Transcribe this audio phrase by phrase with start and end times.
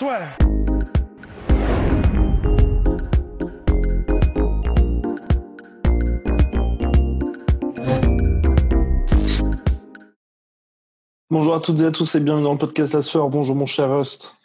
[0.00, 0.14] Bonjour
[11.54, 13.28] à toutes et à tous et bienvenue dans le podcast La Sueur.
[13.28, 14.36] Bonjour mon cher Rust.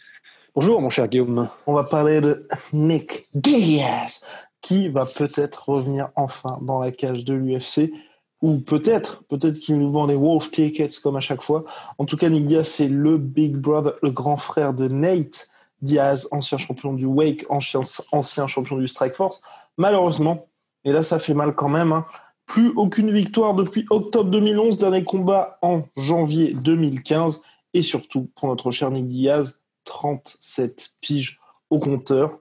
[0.56, 1.48] Bonjour mon cher Guillaume.
[1.68, 4.26] On va parler de Nick Diaz
[4.60, 7.94] qui va peut-être revenir enfin dans la cage de l'UFC
[8.42, 11.64] ou peut-être, peut-être qu'il nous vend les Wolf Tickets comme à chaque fois.
[11.98, 15.50] En tout cas, Nick Diaz, c'est le Big Brother, le grand frère de Nate
[15.82, 19.42] Diaz, ancien champion du Wake, ancien, champion du Strike Force.
[19.78, 20.48] Malheureusement,
[20.84, 22.06] et là ça fait mal quand même, hein,
[22.46, 27.42] plus aucune victoire depuis octobre 2011, dernier combat en janvier 2015.
[27.74, 31.40] Et surtout, pour notre cher Nick Diaz, 37 piges
[31.70, 32.40] au compteur.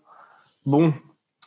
[0.67, 0.93] Bon,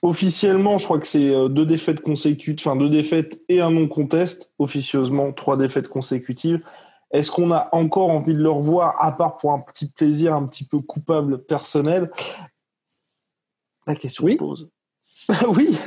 [0.01, 4.53] officiellement, je crois que c'est euh, deux défaites consécutives, enfin deux défaites et un non-contest.
[4.59, 6.61] Officieusement, trois défaites consécutives.
[7.11, 10.45] Est-ce qu'on a encore envie de le revoir, à part pour un petit plaisir un
[10.45, 12.11] petit peu coupable personnel?
[13.85, 14.33] La question oui.
[14.33, 14.69] se pose.
[15.49, 15.77] oui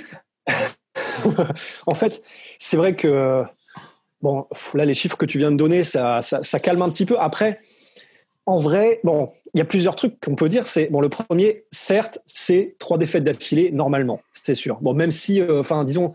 [1.86, 2.22] en fait,
[2.58, 3.44] c'est vrai que
[4.22, 7.06] bon, là, les chiffres que tu viens de donner, ça, ça, ça calme un petit
[7.06, 7.16] peu.
[7.18, 7.60] Après,
[8.50, 10.66] en vrai, bon, il y a plusieurs trucs qu'on peut dire.
[10.66, 14.78] C'est bon, le premier, certes, c'est trois défaites d'affilée normalement, c'est sûr.
[14.80, 16.14] Bon, même si, euh, enfin, disons.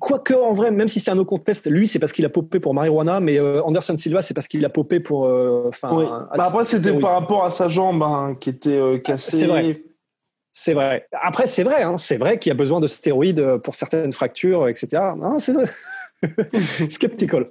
[0.00, 2.60] Quoique, en vrai, même si c'est un no contest, lui, c'est parce qu'il a popé
[2.60, 5.24] pour marijuana, mais euh, Anderson Silva, c'est parce qu'il a popé pour.
[5.24, 6.04] Enfin, oui.
[6.34, 9.38] bah après, c'était par rapport à sa jambe hein, qui était euh, cassée.
[9.38, 9.76] C'est vrai.
[10.50, 11.06] C'est vrai.
[11.12, 14.68] Après, c'est vrai, hein, c'est vrai qu'il y a besoin de stéroïdes pour certaines fractures,
[14.68, 15.02] etc.
[15.16, 15.66] Non, c'est vrai.
[16.88, 17.46] Skeptical.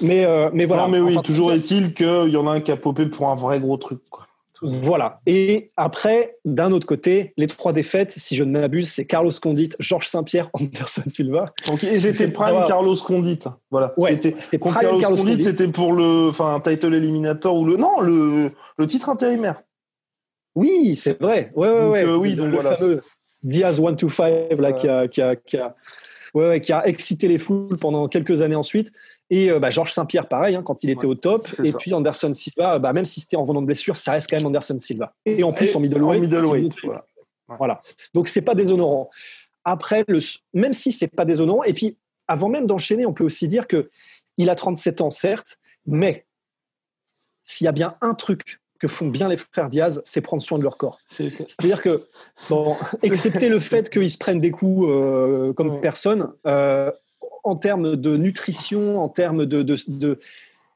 [0.00, 0.82] Mais, euh, mais voilà.
[0.84, 3.28] Non, mais oui, enfin, toujours est-il qu'il y en a un qui a popé pour
[3.28, 4.00] un vrai gros truc.
[4.10, 4.26] Quoi.
[4.64, 5.20] Voilà.
[5.26, 9.70] Et après, d'un autre côté, les trois défaites, si je ne m'abuse, c'est Carlos Condit,
[9.80, 11.52] Georges Saint-Pierre, Anderson Silva.
[11.66, 12.62] Donc, et c'était Prime.
[12.68, 13.40] Carlos Condit.
[13.72, 13.92] Voilà.
[13.96, 15.44] Ouais, c'était Prime Carlos, Carlos Condit, Condit.
[15.44, 19.62] c'était pour le, enfin, title éliminateur ou le, non, le, le titre intérimaire.
[20.54, 21.50] Oui, c'est vrai.
[21.56, 22.04] Ouais, ouais, Donc, ouais.
[22.04, 22.76] euh, oui, donc le voilà.
[22.76, 23.00] fameux
[23.42, 24.76] Diaz 125 là, Ouais.
[24.76, 25.74] qui a, qui a, qui a,
[26.34, 28.92] ouais, ouais, qui a excité les foules pendant quelques années ensuite.
[29.30, 31.48] Et euh, bah, Georges Saint-Pierre, pareil, hein, quand il était Ouais, au top.
[31.64, 31.78] Et ça.
[31.78, 34.46] puis Anderson Silva, bah, même si c'était en venant de blessure, ça reste quand même
[34.46, 35.14] Anderson Silva.
[35.24, 36.18] Et en plus, Et en middleweight.
[36.18, 37.06] En middleweight, voilà.
[37.58, 37.82] Voilà.
[38.14, 39.10] Donc c'est pas déshonorant.
[39.64, 40.18] Après, le,
[40.54, 43.90] même si c'est pas déshonorant, et puis avant même d'enchaîner, on peut aussi dire que
[44.38, 46.26] il a 37 ans, certes, mais
[47.42, 50.58] s'il y a bien un truc que font bien les frères Diaz, c'est prendre soin
[50.58, 50.98] de leur corps.
[51.06, 52.00] C'est- C'est-à-dire que,
[52.50, 55.80] bon, excepté le fait qu'ils se prennent des coups euh, comme Ouais.
[55.80, 56.90] personne, euh,
[57.44, 60.18] en termes de nutrition, en termes de, de, de-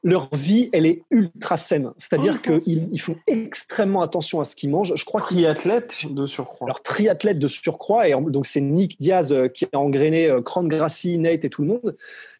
[0.03, 1.91] leur vie, elle est ultra saine.
[1.97, 4.93] C'est-à-dire qu'ils ils font extrêmement attention à ce qu'ils mangent.
[4.95, 6.67] Je crois Triathlète de surcroît.
[6.67, 11.17] alors triathlète de surcroît et donc c'est Nick Diaz euh, qui a engrainé Cran Grassi,
[11.17, 11.97] Nate et tout le monde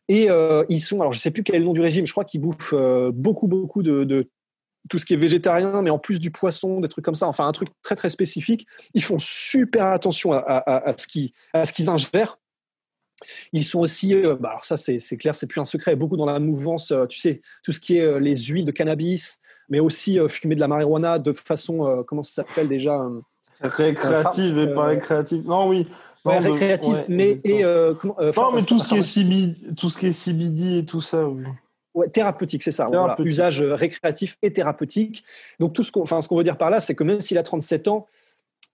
[0.07, 2.13] et euh, ils sont alors je sais plus quel est le nom du régime je
[2.13, 4.29] crois qu'ils bouffent euh, beaucoup beaucoup de, de
[4.89, 7.47] tout ce qui est végétarien mais en plus du poisson des trucs comme ça enfin
[7.47, 11.65] un truc très très spécifique ils font super attention à, à, à- ce qu'ils à
[11.65, 12.37] ce qu'ils ingèrent
[13.51, 16.17] ils sont aussi, euh, bah alors ça c'est c'est clair, c'est plus un secret, beaucoup
[16.17, 19.39] dans la mouvance, euh, tu sais, tout ce qui est euh, les huiles de cannabis,
[19.69, 23.03] mais aussi fumer de la marijuana de façon, comment ça s'appelle déjà
[23.59, 25.43] Récréative et pas récréative.
[25.47, 25.87] Non, oui.
[26.25, 27.63] Ouais, Non, de- récréative, ouais, mais et
[27.99, 31.01] comment, Non, mais tout ce qui est CBD, tout ce qui est CBD et tout
[31.01, 31.43] ça, oui.
[31.97, 32.85] Ouais, thérapeutique, c'est ça.
[32.85, 33.27] Voilà, Thérapeutique.
[33.27, 35.23] usage euh, récréatif et thérapeutique.
[35.59, 37.43] Donc tout ce qu'on, enfin, qu'on veut dire par là, c'est que même s'il a
[37.43, 38.07] 37 ans,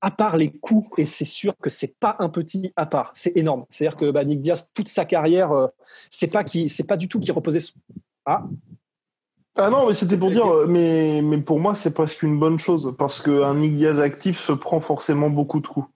[0.01, 3.37] à part les coups, et c'est sûr que c'est pas un petit à part, c'est
[3.37, 3.65] énorme.
[3.69, 5.67] C'est-à-dire que bah, Nick Diaz, toute sa carrière, euh,
[6.09, 7.59] c'est pas qui, c'est pas du tout qui reposait.
[8.25, 8.43] Ah,
[9.55, 12.59] Ah non, mais c'était pour dire, euh, mais, mais pour moi, c'est presque une bonne
[12.59, 15.87] chose, parce qu'un Nick Diaz actif se prend forcément beaucoup de coups.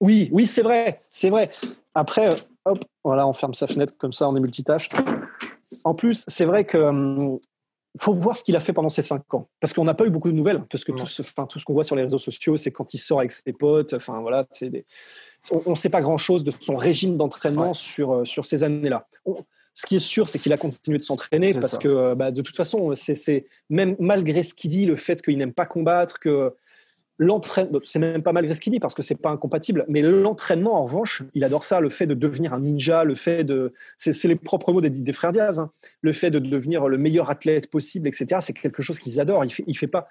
[0.00, 1.50] oui, oui, c'est vrai, c'est vrai.
[1.94, 4.88] Après, euh, hop, voilà, on ferme sa fenêtre comme ça, on est multitâche.
[5.84, 7.38] En plus, c'est vrai que hum,
[7.98, 10.10] faut voir ce qu'il a fait pendant ces cinq ans, parce qu'on n'a pas eu
[10.10, 12.18] beaucoup de nouvelles, parce que tout ce, enfin, tout ce qu'on voit sur les réseaux
[12.18, 13.94] sociaux, c'est quand il sort avec ses potes.
[13.94, 14.84] Enfin voilà, des-
[15.50, 17.74] on ne sait pas grand-chose de son régime d'entraînement Ouais.
[17.74, 19.06] sur euh, sur ces années-là.
[19.24, 21.78] On- ce qui est sûr, c'est qu'il a continué de s'entraîner parce ça.
[21.78, 25.38] que euh, bah, de toute façon, c'est- même malgré ce qu'il dit, le fait qu'il
[25.38, 26.52] n'aime pas combattre, que
[27.18, 30.76] l'entraînement, c'est même pas malgré ce qu'il dit parce que c'est pas incompatible, mais l'entraînement
[30.80, 34.24] en revanche, il adore ça, le fait de devenir un ninja, le fait de, c'est
[34.24, 35.70] les propres mots des, frères Diaz, hein.
[36.00, 38.40] le fait de devenir le meilleur athlète possible, etc.
[38.40, 39.44] C'est quelque chose qu'ils adorent.
[39.44, 40.08] Il fait, il fait pas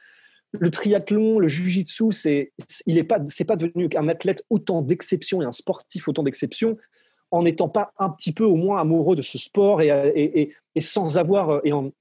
[0.51, 2.51] le triathlon, le jujitsu, c'est,
[2.85, 6.77] il est pas, c'est pas devenu un athlète autant d'exception et un sportif autant d'exception
[7.31, 10.53] en n'étant pas un petit peu au moins amoureux de ce sport et, et, et,
[10.75, 11.91] et sans avoir et en,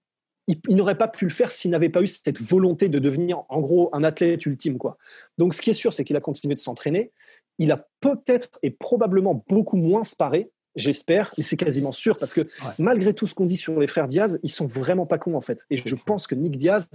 [0.47, 3.45] il, il n'aurait pas pu le faire s'il n'avait pas eu cette volonté de devenir,
[3.49, 4.79] en gros, un athlète ultime.
[4.79, 4.97] Quoi.
[5.39, 7.13] Donc, ce qui est sûr, c'est qu'il a continué de s'entraîner.
[7.59, 12.43] Il a peut-être et probablement beaucoup moins sparé, j'espère, et c'est quasiment sûr, parce que
[12.79, 15.41] malgré tout ce qu'on dit sur les frères Diaz, ils sont vraiment pas cons, en
[15.41, 15.65] fait.
[15.71, 16.87] Et je pense que Nick Diaz,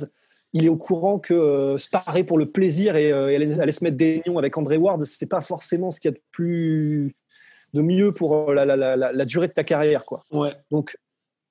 [0.54, 3.98] il est au courant que euh, sparer pour le plaisir et euh, aller, se mettre
[3.98, 7.16] des nions avec André Ward, c'est pas forcément ce qu'il y a de plus
[7.74, 10.26] de mieux pour euh, la, durée de ta carrière, quoi.
[10.32, 10.54] Ouais.
[10.70, 10.98] Donc,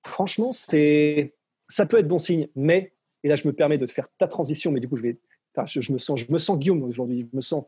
[0.05, 1.35] franchement, c'est
[1.71, 4.27] ça peut être bon signe, mais et là, je me permets de te faire ta
[4.27, 5.19] transition, mais du coup, je vais,
[5.67, 7.29] je, me sens, je me sens Guillaume aujourd'hui.
[7.31, 7.65] Je me sens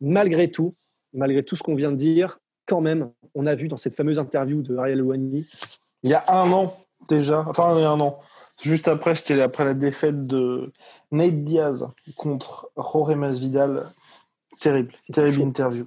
[0.00, 0.74] malgré tout,
[1.12, 4.18] malgré tout ce qu'on vient de dire, quand même, on a vu dans cette fameuse
[4.18, 5.48] interview de Ariel Ouani.
[6.02, 6.76] Il y a un an
[7.08, 8.20] déjà, enfin il y a un an,
[8.62, 10.70] Juste après, c'était après la défaite de
[11.12, 13.86] Nate Diaz contre Jorge Masvidal.
[14.60, 15.86] Terrible, terrible interview.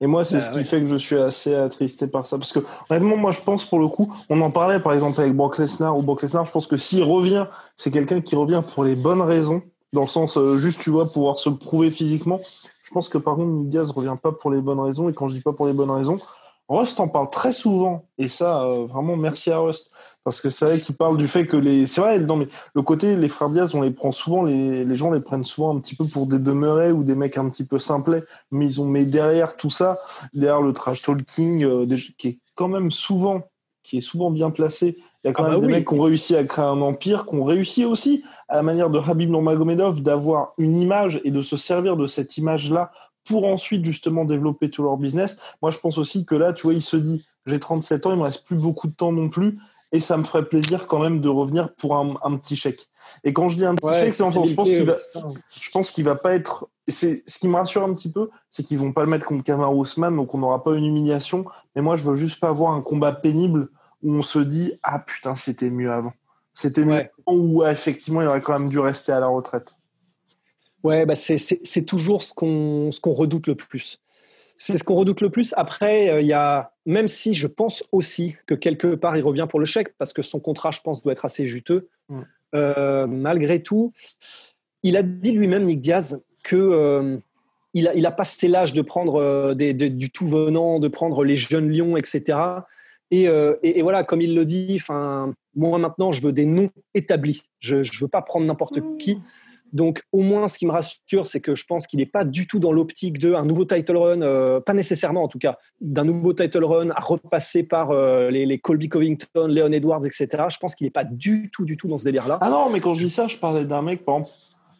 [0.00, 2.36] Et moi, c'est bah ce qui fait que je suis assez attristé par ça.
[2.36, 2.60] Parce que,
[2.90, 5.96] honnêtement, moi, je pense, pour le coup, on en parlait, par exemple, avec Brock Lesnar,
[5.96, 7.46] ou Brock Lesnar, je pense que s'il revient,
[7.76, 9.62] c'est quelqu'un qui revient pour les bonnes raisons,
[9.92, 12.40] dans le sens, euh, juste, tu vois, pouvoir se prouver physiquement.
[12.82, 15.08] Je pense que, par contre, Nick Diaz revient pas pour les bonnes raisons.
[15.08, 16.18] Et quand je dis pas pour les bonnes raisons,
[16.68, 18.04] Rust en parle très souvent.
[18.18, 19.90] Et ça, euh, vraiment, merci à Rust.
[20.24, 21.86] Parce que c'est vrai qu'il parle du fait que les.
[21.86, 24.96] C'est vrai, non, mais le côté, les frères Diaz, on les prend souvent, les, les
[24.96, 27.66] gens les prennent souvent un petit peu pour des demeurés ou des mecs un petit
[27.66, 28.24] peu simplets.
[28.50, 30.00] Mais ils ont mis derrière tout ça,
[30.32, 31.86] derrière le trash talking, euh,
[32.16, 33.42] qui est quand même souvent,
[33.82, 34.96] qui est souvent bien placé.
[35.22, 36.80] Il y a quand ah même bah des mecs qui ont réussi à créer un
[36.80, 41.30] empire, qui ont réussi aussi, à la manière de Habib Nurmagomedov, d'avoir une image et
[41.30, 42.92] de se servir de cette image-là
[43.24, 45.36] pour ensuite justement développer tout leur business.
[45.60, 48.18] Moi, je pense aussi que là, tu vois, il se dit, j'ai 37 ans, il
[48.18, 49.58] me reste plus beaucoup de temps non plus,
[49.94, 52.88] et ça me ferait plaisir quand même de revenir pour un, petit chèque.
[53.22, 54.96] Et quand je dis un petit chèque, c'est en je pense qu'il va,
[55.48, 56.68] je pense qu'il va pas être.
[56.88, 59.44] C'est ce qui me rassure un petit peu, c'est qu'ils vont pas le mettre contre
[59.44, 61.44] Kamaru Usman, donc on n'aura pas une humiliation.
[61.76, 63.68] Mais moi, je veux juste pas avoir un combat pénible
[64.02, 66.12] où on se dit ah putain c'était mieux avant.
[66.54, 69.76] C'était mieux où effectivement il aurait quand même dû rester à la retraite.
[70.82, 74.00] Ouais, bah c'est toujours ce qu'on qu'on redoute le plus.
[74.56, 75.52] C'est ce qu'on redoute le plus.
[75.56, 79.46] Après, euh, il y a, même si je pense aussi que quelque part il revient
[79.48, 81.88] pour le chèque, parce que son contrat, je pense, doit être assez juteux.
[82.08, 82.20] Mm.
[82.54, 83.92] Euh, malgré tout,
[84.82, 87.18] il a dit lui-même, Nick Diaz, que euh,
[87.72, 91.36] il, a, il a passé l'âge de prendre des, du tout venant, de prendre les
[91.36, 92.38] jeunes lions, etc.
[93.10, 96.70] Et, et, et voilà, comme il le dit, enfin, moi maintenant, je veux des noms
[96.94, 97.42] établis.
[97.58, 99.18] Je ne veux pas prendre n'importe qui.
[99.74, 102.46] Donc, au moins, ce qui me rassure, c'est que je pense qu'il n'est pas du
[102.46, 106.32] tout dans l'optique d'un nouveau title run, euh, pas nécessairement en tout cas, d'un nouveau
[106.32, 110.44] title run à repasser par euh, les, Colby Covington, Leon Edwards, etc.
[110.48, 112.38] Je pense qu'il n'est pas du tout, du tout dans ce délire-là.
[112.40, 114.30] Ah non, mais quand je dis ça, je parlais d'un mec, par exemple,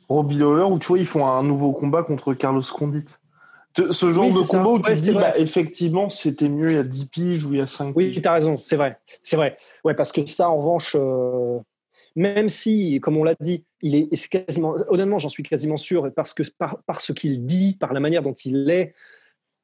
[0.09, 3.05] Robbie Lawler, où tu vois, ils font un nouveau combat contre Carlos Condit.
[3.91, 6.85] Ce genre de combat où tu te dis, bah, effectivement, c'était mieux il y a
[6.85, 7.95] 10 piges ou il y a 5 piges.
[7.97, 8.99] Oui, tu as raison, c'est vrai.
[9.25, 9.57] C'est vrai.
[9.85, 11.59] Ouais, parce que ça, en revanche, euh,
[12.17, 16.33] même si, comme on l'a dit, il est, quasiment, honnêtement, j'en suis quasiment sûr, parce
[16.33, 18.95] que par, ce qu'il dit, par la manière dont il est,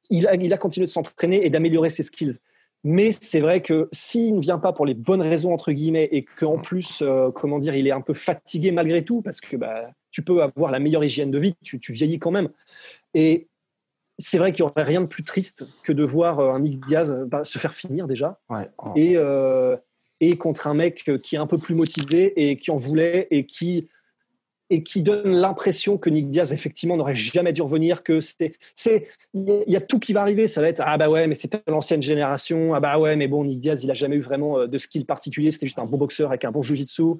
[0.09, 2.37] il a, il a continué de s'entraîner et d'améliorer ses skills.
[2.83, 6.25] Mais c'est vrai que s'il ne vient pas pour les bonnes raisons entre guillemets et
[6.25, 9.91] qu'en plus, euh, comment dire, il est un peu fatigué malgré tout, parce que bah,
[10.09, 12.49] tu peux avoir la meilleure hygiène de vie, tu, vieillis quand même.
[13.13, 13.47] Et
[14.17, 16.83] c'est vrai qu'il n'y aurait rien de plus triste que de voir euh, un Nick
[16.85, 18.39] Diaz bah, se faire finir déjà.
[18.95, 19.77] Et, euh,
[20.21, 23.45] et contre un mec qui est un peu plus motivé et qui en voulait et
[23.45, 23.89] qui
[24.69, 29.07] et qui donne l'impression que Nick Diaz effectivement n'aurait jamais dû revenir que c'est c'est
[29.33, 30.47] il y a tout qui va arriver.
[30.47, 32.73] Ça va être ah bah ouais mais c'était l'ancienne génération.
[32.73, 35.05] Ah bah ouais mais bon Nick Diaz il a jamais eu vraiment euh, de skill
[35.05, 35.51] particulier.
[35.51, 37.15] C'était juste un bon boxeur avec un bon jiu-jitsu.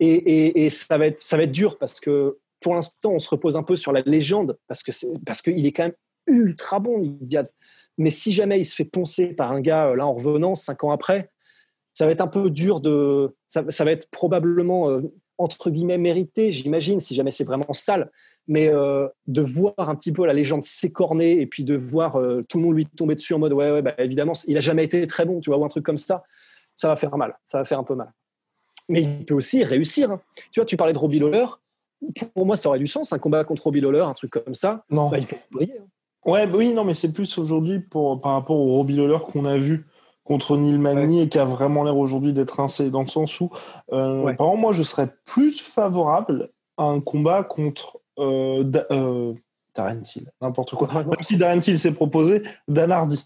[0.00, 3.20] Et, et, et, ça va être ça va être dur parce que pour l'instant on
[3.20, 5.94] se repose un peu sur la légende parce que c'est parce qu'il est quand même
[6.26, 7.54] ultra bon Nick Diaz.
[7.98, 10.82] Mais si jamais il se fait poncer par un gars euh, là en revenant cinq
[10.82, 11.30] ans après
[11.94, 13.34] ça va être un peu dur de.
[13.46, 15.00] Ça, va être probablement, euh,
[15.38, 18.10] entre guillemets, mérité, j'imagine, si jamais c'est vraiment sale.
[18.46, 22.44] Mais euh, de voir un petit peu la légende s'écorner et puis de voir euh,
[22.46, 24.84] tout le monde lui tomber dessus en mode ouais, ouais, bah, évidemment, il a jamais
[24.84, 26.24] été très bon, tu vois, ou un truc comme ça,
[26.74, 27.38] ça va faire mal.
[27.44, 28.12] Ça va faire un peu mal.
[28.88, 30.10] Mais il peut aussi réussir.
[30.10, 30.20] Hein.
[30.50, 31.46] Tu vois, tu parlais de Robbie Lawler.
[32.34, 34.84] Pour moi, ça aurait du sens, un combat contre Robbie Lawler, un truc comme ça.
[34.90, 35.08] Non.
[35.10, 35.78] Bah, il peut briller.
[35.80, 35.86] Hein.
[36.26, 39.56] Ouais, bah oui, non, mais c'est plus aujourd'hui par rapport au Robbie Lawler qu'on a
[39.56, 39.86] vu
[40.24, 43.50] contre Neil Magny et qui a vraiment l'air aujourd'hui d'être rincé dans le sens où,
[43.92, 49.34] euh, par exemple, moi, je serais plus favorable à un combat contre euh, euh
[49.74, 50.88] Darren Till, n'importe quoi.
[50.94, 53.24] Même si Darren Till s'est proposé, Dan Hardy.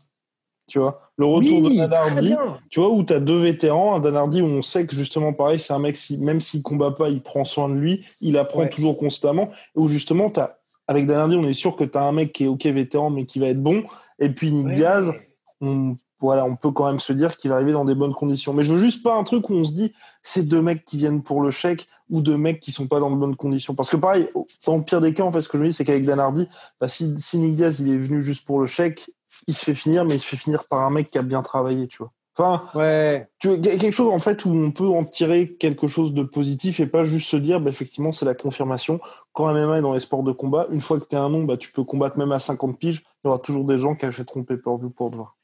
[0.67, 2.35] Tu vois, le retour de Dan Hardy,
[2.71, 5.33] tu vois, où tu as deux vétérans, un Dan Hardy où on sait que justement,
[5.33, 8.37] pareil, c'est un mec, si, même s'il combat pas, il prend soin de lui, il
[8.37, 11.97] apprend toujours constamment, et où justement, as, avec Dan Hardy, on est sûr que tu
[11.97, 13.85] as un mec qui est ok vétéran, mais qui va être bon,
[14.19, 15.13] et puis Nick Diaz,
[15.61, 18.53] on, voilà, on peut quand même se dire qu'il va arriver dans des bonnes conditions.
[18.53, 20.97] Mais je veux juste pas un truc où on se dit c'est deux mecs qui
[20.97, 23.75] viennent pour le chèque ou deux mecs qui sont pas dans de bonnes conditions.
[23.75, 24.29] Parce que pareil,
[24.67, 26.21] dans le pire des cas, en fait, ce que je me dis, c'est qu'avec Dan
[26.21, 26.49] Hardy,
[26.81, 29.11] bah, si, si Nick Diaz il est venu juste pour le chèque,
[29.47, 31.43] il se fait finir, mais il se fait finir par un mec qui a bien
[31.43, 32.13] travaillé, tu vois.
[32.41, 33.29] Enfin, ouais.
[33.41, 36.87] tu quelque chose en fait où on peut en tirer quelque chose de positif et
[36.87, 39.01] pas juste se dire, bah, effectivement, c'est la confirmation.
[39.33, 41.43] Quand MMA est dans les sports de combat, une fois que tu es un nom,
[41.43, 43.05] bah, tu peux combattre même à 50 piges.
[43.25, 45.38] Il y aura toujours des gens qui achèteront pay-per-view pour te voir.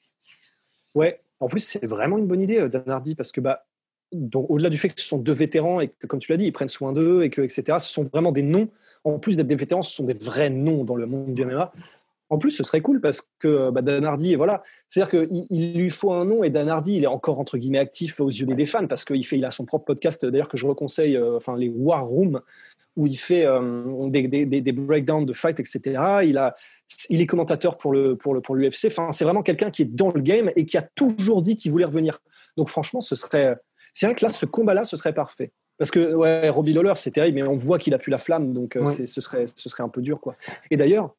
[0.95, 2.85] Ouais, en plus, c'est vraiment une bonne idée, euh, Dan
[3.17, 3.67] parce que bah,
[4.35, 6.53] au-delà du fait que ce sont deux vétérans et que, comme tu l'as dit, ils
[6.53, 8.69] prennent soin d'eux et que, etc., ce sont vraiment des noms.
[9.03, 11.73] En plus d'être des vétérans, ce sont des vrais noms dans le monde du MMA.
[12.31, 15.91] En plus, ce serait cool parce que bah, Dan Hardy, voilà, c'est-à-dire qu'il il lui
[15.91, 18.67] faut un nom et Dan Hardy, il est encore entre guillemets actif aux yeux des
[18.67, 21.57] fans parce qu'il fait, il a son propre podcast d'ailleurs que je reconseille, euh, enfin
[21.57, 22.41] les War Room,
[22.97, 25.81] où il fait euh, des, des, des, breakdowns de fight, etc.
[26.25, 26.57] Il a,
[27.11, 28.87] il est commentateur pour le pour le pour l'UFC.
[28.87, 31.73] Enfin, c'est vraiment quelqu'un qui est dans le game et qui a toujours dit qu'il
[31.73, 32.21] voulait revenir.
[32.57, 33.57] Donc franchement, ce serait,
[33.93, 35.53] c'est vrai que là, ce combat-là, ce serait parfait.
[35.77, 38.53] Parce que ouais, Robbie Lawler, c'est terrible, mais on voit qu'il a plus la flamme,
[38.53, 40.37] donc euh, ce serait ce serait un peu dur, quoi.
[40.71, 41.15] Et d'ailleurs,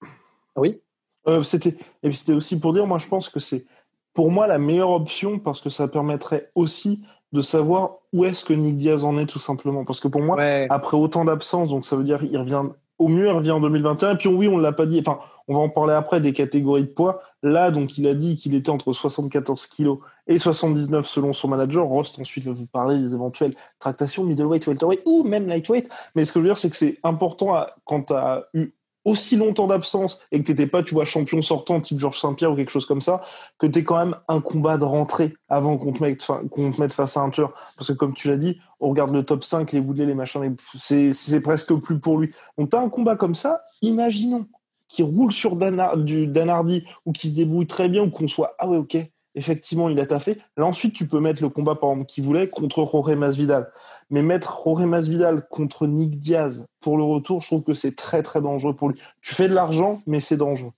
[0.55, 0.79] oui?
[1.27, 3.65] Euh, c'était et puis c'était aussi pour dire, moi je pense que c'est
[4.13, 7.03] pour moi la meilleure option parce que ça permettrait aussi
[7.33, 9.83] de savoir où est-ce que Nick Diaz en est tout simplement.
[9.83, 12.63] Parce que pour moi, après autant d'absence, donc ça veut dire il revient
[12.97, 14.13] au mieux, il revient en 2021.
[14.13, 14.99] Et puis oui, on l'a pas dit.
[14.99, 17.21] Enfin, on va en parler après des catégories de poids.
[17.43, 21.85] Là, donc il a dit qu'il était entre 74 kilos et 79 selon son manager.
[21.85, 25.89] Rost ensuite va vous parler des éventuelles tractations middleweight, welterweight ou même lightweight.
[26.15, 28.73] Mais ce que je veux dire, c'est que c'est important quand tu as eu
[29.05, 32.55] aussi longtemps d'absence et que t'étais pas, tu vois, champion sortant type Georges Saint-Pierre ou
[32.55, 33.21] quelque chose comme ça,
[33.59, 37.29] que tu quand même un combat de rentrée avant qu'on te mette, face à un
[37.29, 37.53] tueur.
[37.77, 40.55] Parce que comme tu l'as dit, on regarde le top 5, les Woodley, les machins,
[40.75, 42.33] c'est, c'est presque plus pour lui.
[42.57, 44.47] Donc t'as un combat comme ça, imaginons
[44.87, 48.55] qui roule sur Dan, du Danardi ou qui se débrouille très bien ou qu'on soit,
[48.59, 48.97] ah ouais, ok,
[49.35, 50.37] effectivement, il a taffé.
[50.57, 53.71] Là, ensuite, tu peux mettre le combat, par exemple, qu'il voulait contre Jorge Masvidal.
[54.09, 58.23] Mais mettre Jorge Masvidal contre Nick Diaz pour le retour, je trouve que c'est très,
[58.23, 58.99] très dangereux pour lui.
[59.21, 60.71] Tu fais de l'argent, mais c'est dangereux.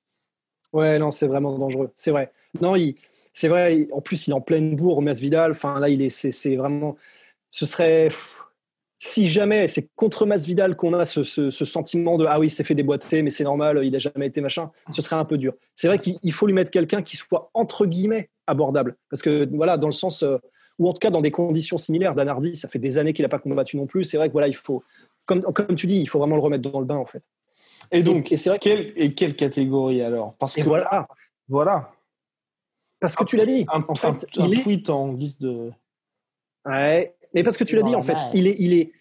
[0.74, 1.92] Ouais, non, c'est vraiment dangereux.
[1.96, 2.32] C'est vrai.
[2.60, 2.96] Non, il,
[3.34, 3.88] c'est vrai.
[3.92, 5.52] En plus, il est en pleine bourre, Masvidal.
[5.52, 6.98] Enfin, là, il est, c'est, vraiment.
[7.50, 8.10] Ce serait.
[9.00, 12.64] Si jamais c'est contre Masvidal qu'on a ce, ce, sentiment de ah oui, il s'est
[12.64, 15.54] fait déboîter, mais c'est normal, il n'a jamais été machin, ce serait un peu dur.
[15.76, 18.96] C'est vrai qu'il faut lui mettre quelqu'un qui soit entre guillemets abordable.
[19.10, 20.38] Parce que, voilà, dans le sens, euh,
[20.80, 23.30] ou en tout cas dans des conditions similaires, Danardi, ça fait des années qu'il n'a
[23.30, 24.04] pas combattu non plus.
[24.04, 24.84] C'est vrai que, voilà, il faut,
[25.26, 27.24] comme, comme tu dis, il faut vraiment le remettre dans le bain, en fait.
[27.92, 30.36] Et donc, et, c'est vrai quelle, et quelle catégorie alors?
[30.38, 31.08] Parce que voilà.
[31.48, 31.92] Voilà.
[33.00, 33.66] Parce que tu l'as dit.
[33.70, 35.72] en fait, un, tweet en guise de.
[36.66, 38.92] Ouais, mais parce que tu l'as dit, en fait, il, est, il, est,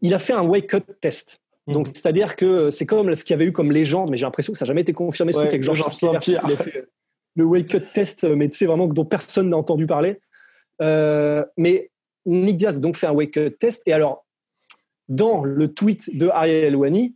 [0.00, 1.40] il a fait un wake-up test.
[1.66, 1.72] Mmh.
[1.72, 4.52] Donc, c'est-à-dire que c'est comme ce qu'il y avait eu comme légende, mais j'ai l'impression
[4.52, 6.46] que ça n'a jamais été confirmé, ce truc avec Georges Saint-Pierre
[7.36, 10.20] le wake up test, mais tu sais vraiment dont personne n'a entendu parler.
[10.82, 11.90] Euh, mais
[12.26, 14.26] Nick Diaz donc fait un wake up test et alors
[15.08, 17.14] dans le tweet de Ariel Wani,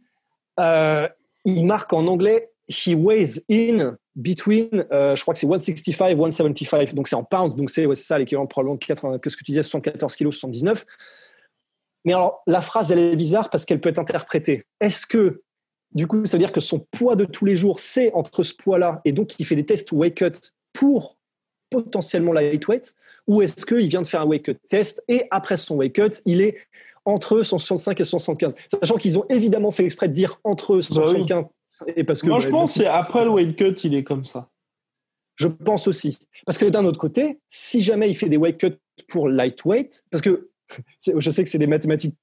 [0.61, 1.09] euh,
[1.45, 6.17] il marque en anglais he weighs in between, euh, je crois que c'est 165 et
[6.17, 9.45] 175, donc c'est en pounds, donc c'est ça l'équivalent probablement de 80, que ce que
[9.45, 10.87] tu disais 74 kg, 79.
[12.05, 14.67] Mais alors la phrase elle est bizarre parce qu'elle peut être interprétée.
[14.81, 15.43] Est-ce que
[15.95, 18.55] du coup, ça veut dire que son poids de tous les jours, c'est entre ce
[18.55, 21.17] poids-là, et donc il fait des tests wake cut pour
[21.71, 22.95] potentiellement la lightweight,
[23.27, 26.21] ou est-ce qu'il vient de faire un wake cut test et après son wake cut,
[26.27, 26.59] il est
[27.05, 31.51] entre 165 et 175 Sachant qu'ils ont évidemment fait exprès de dire entre 175 bah
[31.97, 32.29] et parce que.
[32.29, 34.49] Moi, je pense que c'est après le wake cut, il est comme ça.
[35.37, 36.19] Je pense aussi.
[36.47, 40.23] Parce que d'un autre côté, si jamais il fait des wake cuts pour lightweight, parce
[40.23, 40.51] que
[41.19, 42.17] je sais que c'est des mathématiques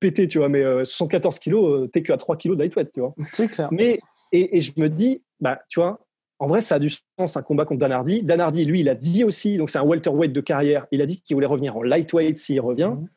[0.00, 3.14] pétées, tu vois, mais 114 euh, kilos, euh, t'es qu'à 3 kilos d'hightweight, tu vois.
[3.32, 3.68] C'est clair.
[3.72, 3.98] Mais,
[4.32, 6.00] et, je me dis, bah, tu vois,
[6.38, 8.22] en vrai, ça a du sens un combat contre Dan Hardy.
[8.22, 11.06] Dan Hardy, lui, il a dit aussi, donc c'est un welterweight de carrière, il a
[11.06, 12.94] dit qu'il voulait revenir en lightweight s'il revient.
[12.96, 13.08] Mhm.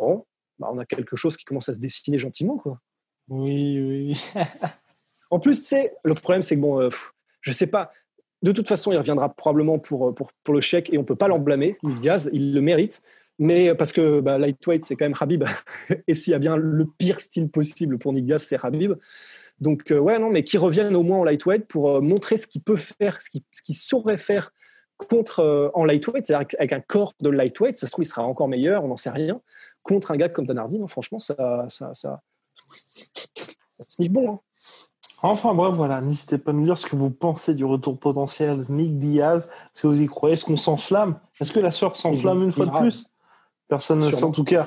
[0.00, 0.26] Bon,
[0.58, 2.80] bah, on a quelque chose qui commence à se dessiner gentiment, quoi.
[3.28, 4.24] Oui, oui.
[5.30, 6.90] en plus, tu sais, le problème, c'est que bon, euh,
[7.40, 7.92] je sais pas.
[8.42, 11.28] De toute façon, il reviendra probablement pour, pour, pour le chèque et on peut pas
[11.28, 11.78] l'en blâmer.
[12.02, 13.02] Diaz, il le mérite.
[13.38, 15.44] Mais parce que bah, lightweight, c'est quand même Habib.
[16.06, 18.94] et s'il y a bien le pire style possible pour Nick Diaz, c'est Habib.
[19.60, 22.46] Donc, euh, ouais, non, mais qui revienne au moins en lightweight pour euh, montrer ce
[22.46, 24.52] qu'il peut faire, ce qu'il saurait faire
[24.96, 28.24] contre euh, en lightweight, c'est-à-dire avec un corps de lightweight, ça se trouve, il sera
[28.24, 29.40] encore meilleur, on n'en sait rien.
[29.82, 32.20] Contre un gars comme Dan Hardy, non, franchement, ça, ça, ça,
[33.88, 34.34] ça bon.
[34.34, 34.40] Hein.
[35.22, 38.66] Enfin bref, voilà, n'hésitez pas à nous dire ce que vous pensez du retour potentiel
[38.66, 41.18] de Nick Diaz, si vous y croyez, est-ce qu'on s'enflamme?
[41.40, 43.06] Est-ce que la soeur s'enflamme une fois de plus?
[43.68, 44.66] Personne ne sait en tout cas.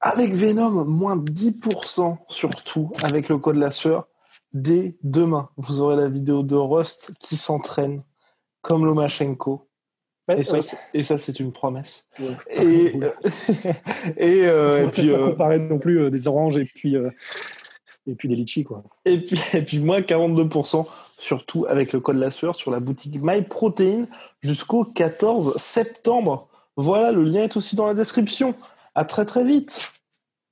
[0.00, 4.06] Avec Venom, moins 10%, surtout avec le code la sueur.
[4.52, 8.02] Dès demain, vous aurez la vidéo de Rust qui s'entraîne
[8.60, 9.66] comme Lomachenko.
[10.28, 10.42] et,
[11.02, 12.06] ça, c'est une promesse.
[12.50, 12.94] Et,
[14.16, 15.10] et, euh, et, puis.
[15.10, 16.96] Euh, comparer non plus euh, des oranges et puis,
[18.06, 18.82] et puis des litchis, quoi.
[19.04, 20.86] Et puis, et puis moins 42%
[21.18, 24.04] surtout avec le code la sueur sur la boutique MyProtein
[24.40, 26.48] jusqu'au 14 septembre.
[26.76, 28.54] Voilà, le lien est aussi dans la description.
[28.94, 29.92] À très très vite.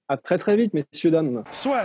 [0.09, 1.43] À très très vite, messieurs, dames.
[1.50, 1.85] Soit.